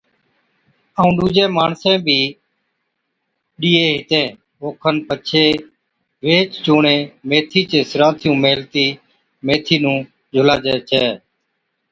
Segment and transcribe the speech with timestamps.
[0.99, 2.19] ائُون ڏُوجين ماڻسين بِي
[3.61, 4.27] ڏيئَي ھِتين۔
[4.61, 5.45] اوکن پڇي
[6.25, 8.87] ويھِچ چُونڻين ميٿي چي سِرھانٿِيُون ميھلتِي
[9.45, 9.97] ميٿي نُون
[10.33, 11.05] جھُلاجي ڇَي